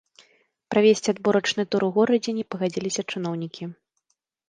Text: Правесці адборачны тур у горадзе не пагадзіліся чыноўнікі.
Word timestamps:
Правесці 0.73 1.11
адборачны 1.13 1.67
тур 1.73 1.81
у 1.89 1.91
горадзе 2.01 2.37
не 2.41 2.45
пагадзіліся 2.55 3.01
чыноўнікі. 3.11 3.73